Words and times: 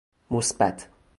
مثبت 0.31 0.87